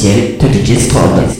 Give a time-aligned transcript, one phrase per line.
[0.00, 1.39] Podcast officiel de DJ Strobe.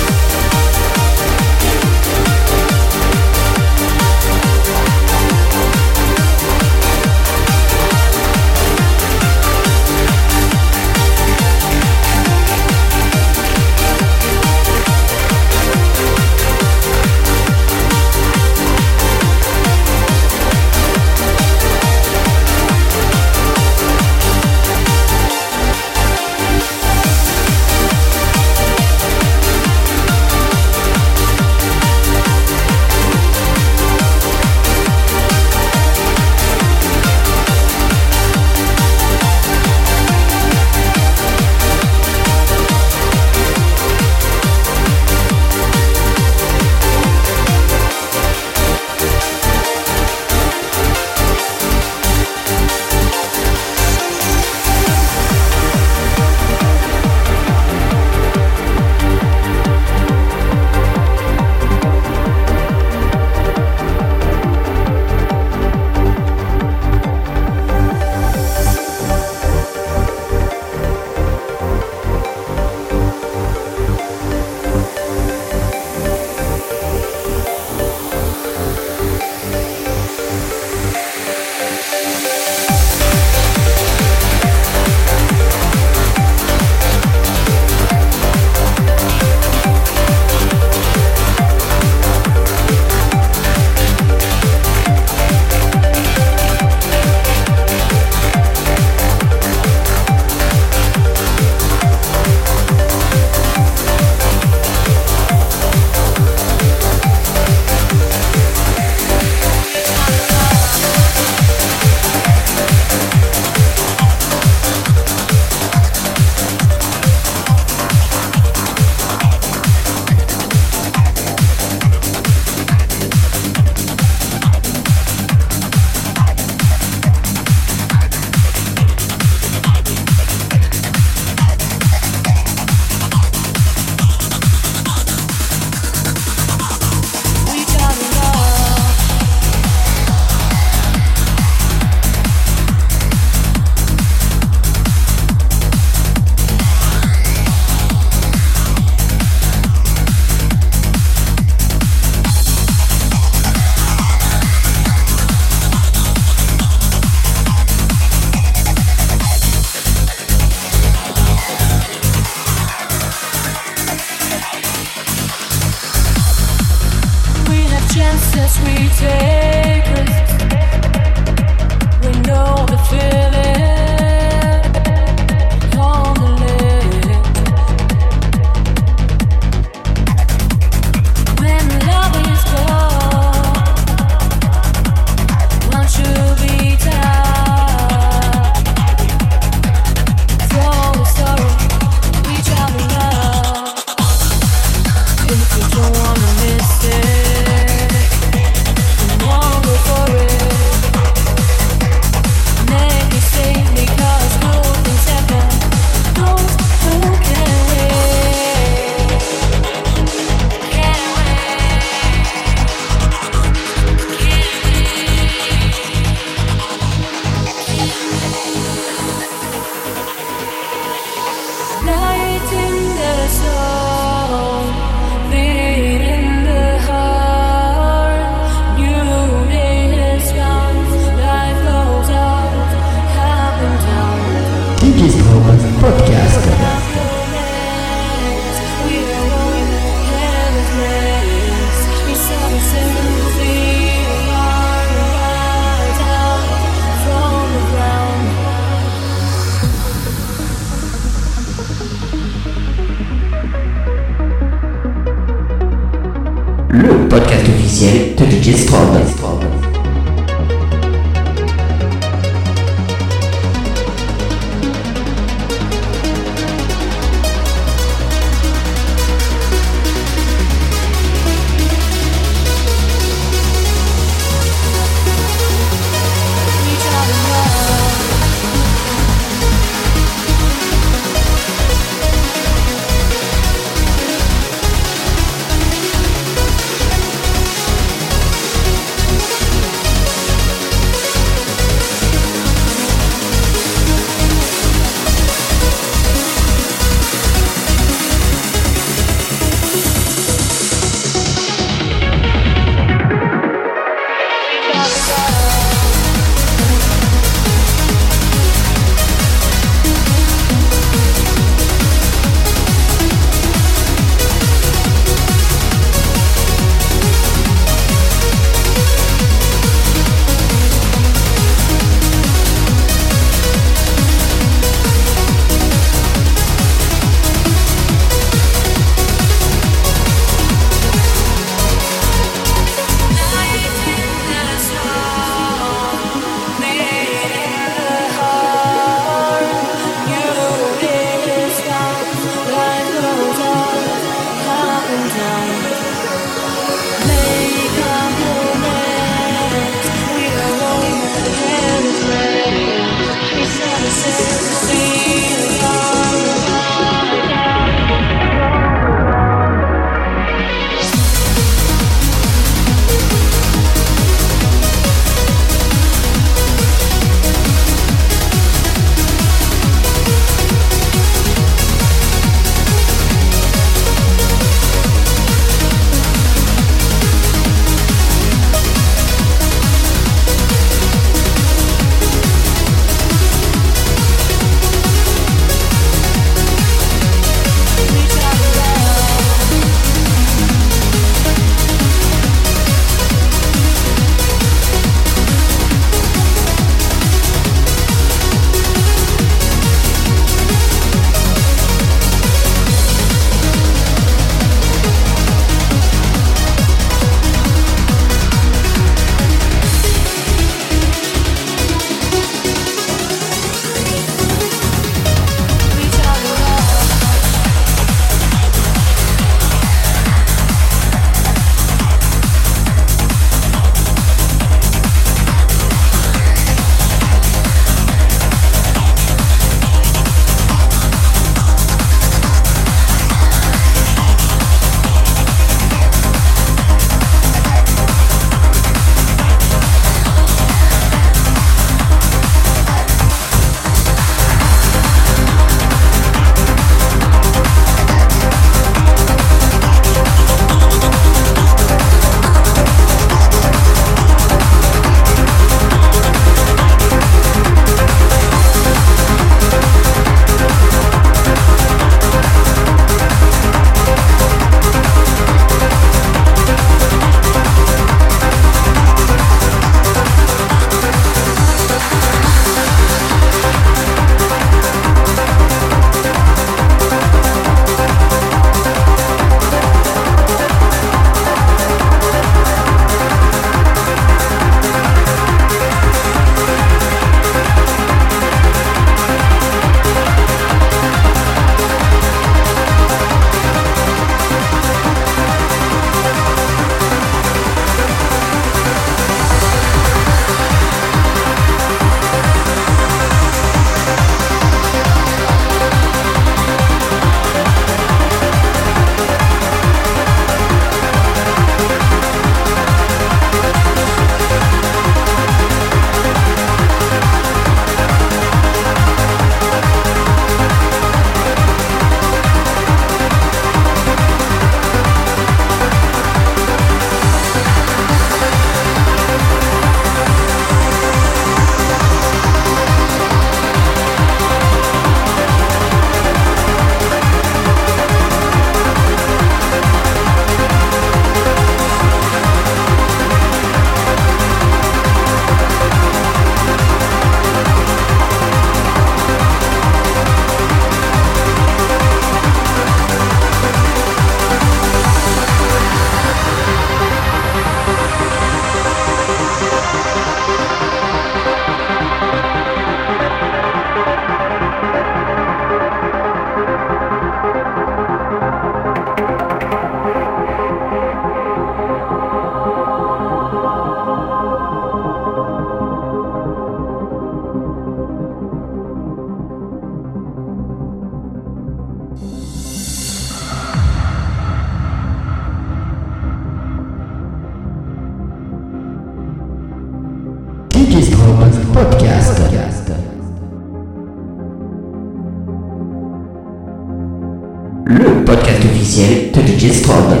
[599.41, 600.00] Officiel de DJ Strobe.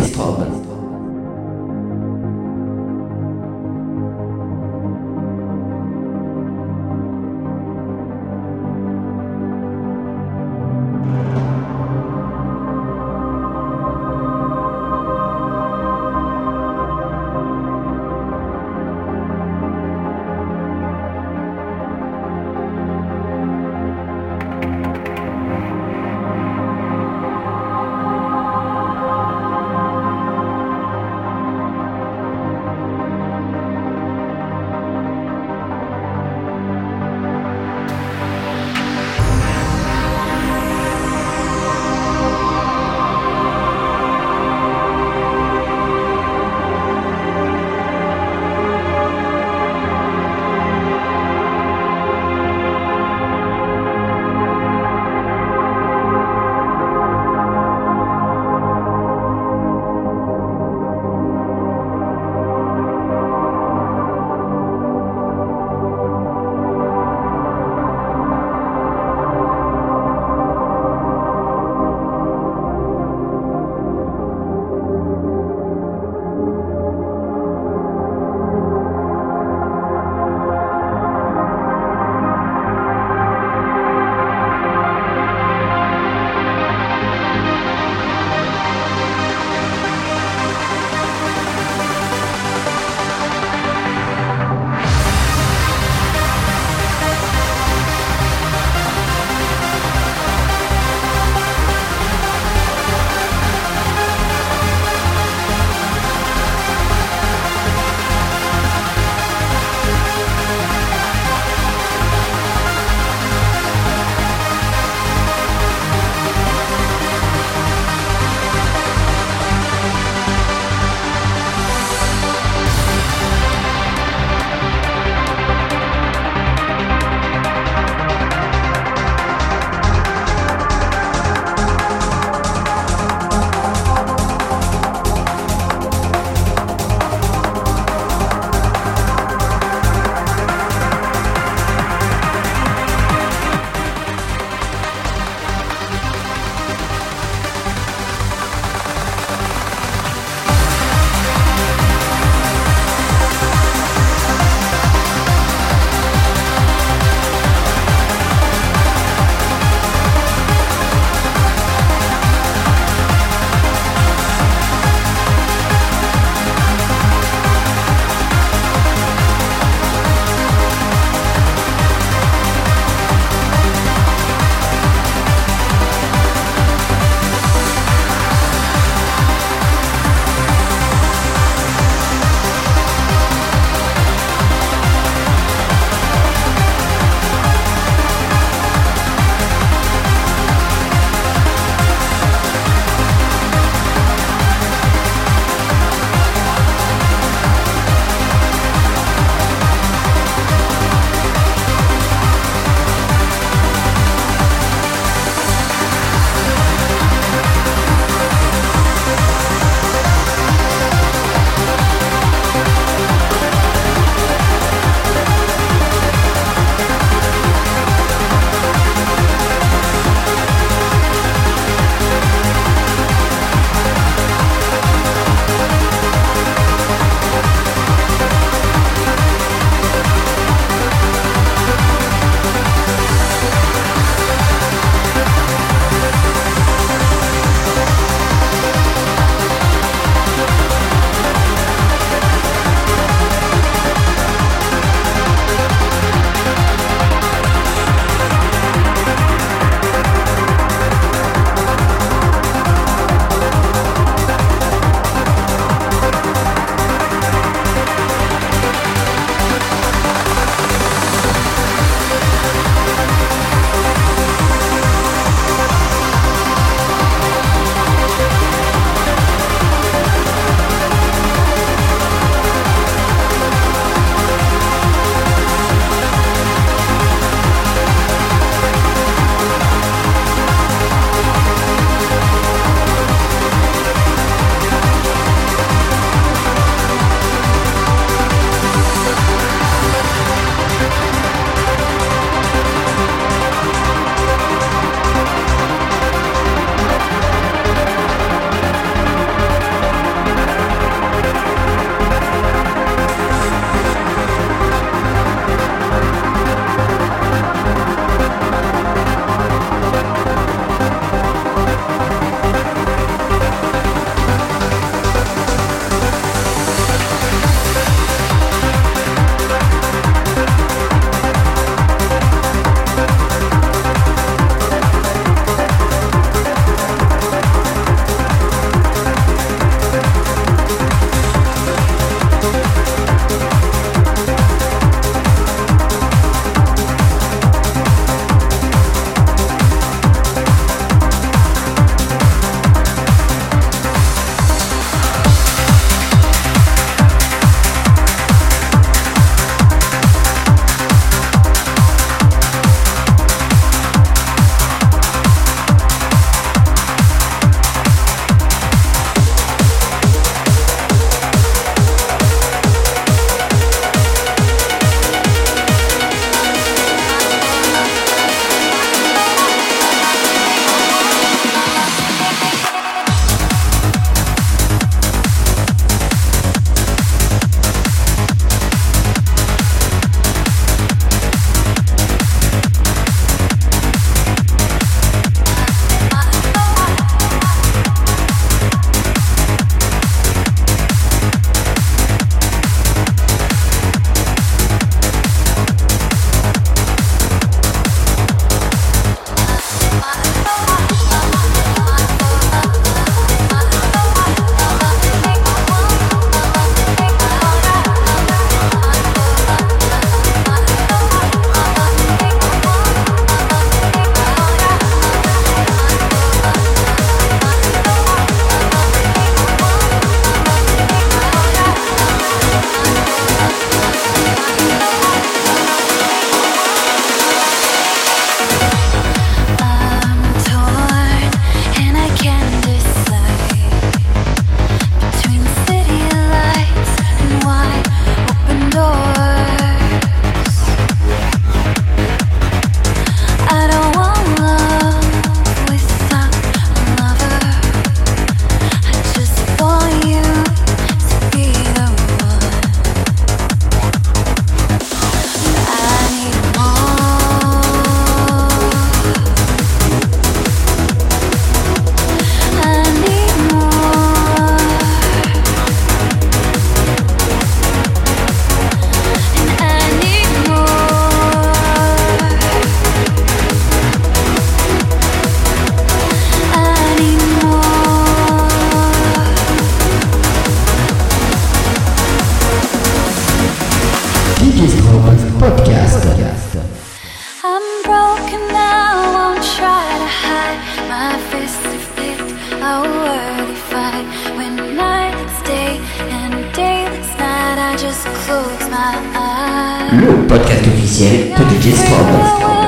[501.01, 502.60] pensieri tutti gli scopi.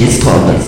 [0.00, 0.67] Officiel de DJ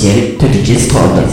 [0.00, 1.29] Officiel de DJ Strobe.